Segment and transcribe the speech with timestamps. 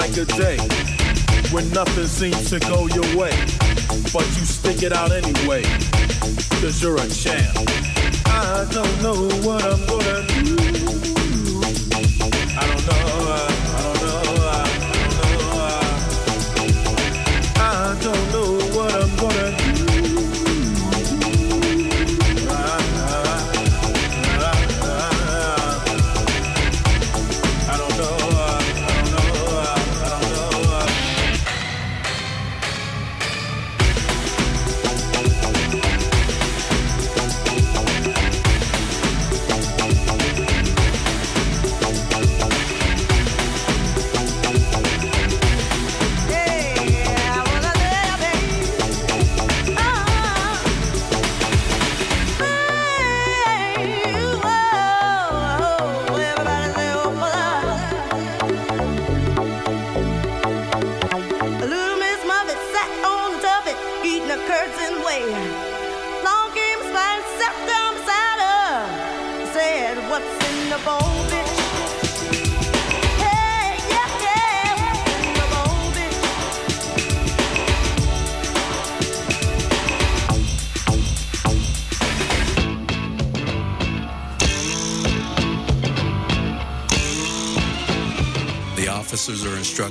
[0.00, 0.58] Like a day
[1.50, 3.30] when nothing seems to go your way.
[4.12, 5.62] But you stick it out anyway,
[6.60, 7.56] cause you're a champ.
[8.26, 11.15] I don't know what I'm gonna do.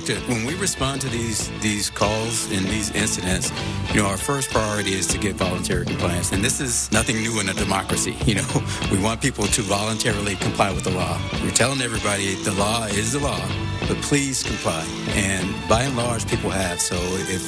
[0.08, 3.50] When we respond to these these calls and these incidents,
[3.92, 7.40] you know, our first priority is to get voluntary compliance, and this is nothing new
[7.40, 8.16] in a democracy.
[8.26, 11.16] You know, we want people to voluntarily comply with the law.
[11.42, 13.40] We're telling everybody the law is the law,
[13.88, 14.84] but please comply.
[15.14, 16.80] And by and large, people have.
[16.80, 16.96] So
[17.30, 17.44] if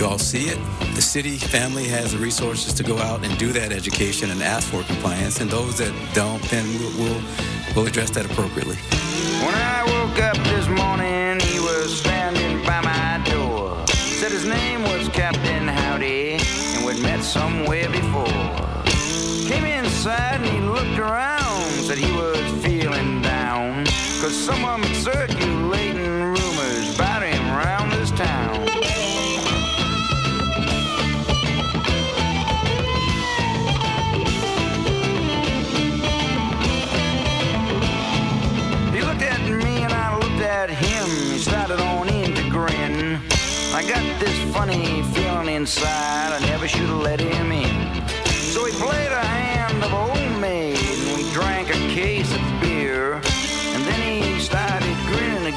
[0.00, 0.58] you all see it,
[0.94, 4.68] the city family has the resources to go out and do that education and ask
[4.68, 7.22] for compliance, and those that don't, then we'll, we'll,
[7.76, 8.76] we'll address that appropriately.
[9.44, 10.51] When I woke up
[24.32, 28.62] Cause someone circulating rumors about him around this town.
[38.90, 41.08] He looked at me and I looked at him.
[41.30, 43.20] He started on in to grin.
[43.74, 48.08] I got this funny feeling inside, I never should have let him in.
[48.30, 49.31] So he played a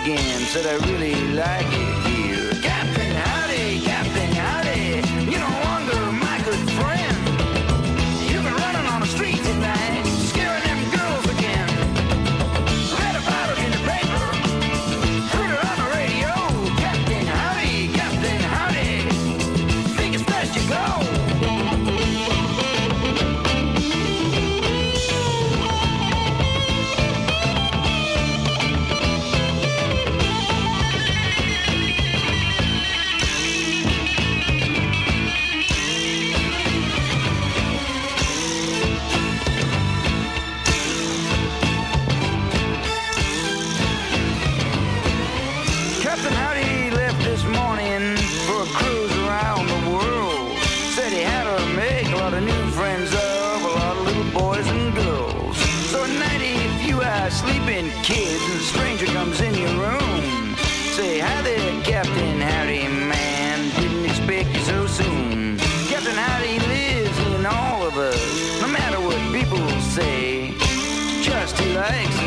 [0.06, 1.85] again, said, I really like it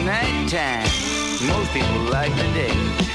[0.08, 0.88] nighttime.
[1.46, 3.07] Most people like the day.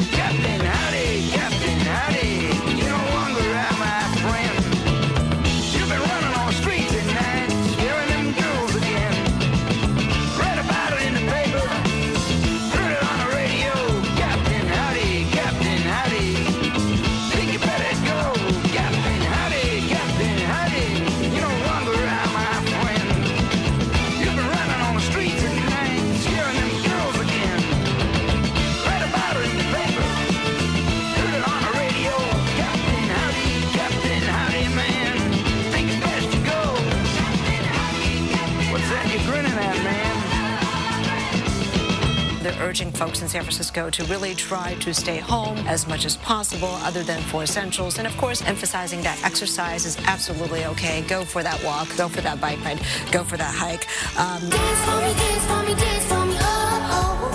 [42.74, 46.74] Urging folks in San Francisco to really try to stay home as much as possible,
[46.82, 48.00] other than for essentials.
[48.00, 51.04] And of course, emphasizing that exercise is absolutely okay.
[51.08, 52.82] Go for that walk, go for that bike ride,
[53.12, 53.86] go for that hike.
[54.20, 57.32] Um, Dance for me, dance for me, dance for me, oh, oh.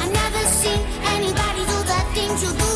[0.00, 0.80] I never seen
[1.14, 2.71] anybody do that thing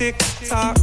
[0.00, 0.16] Tick
[0.48, 0.78] tock,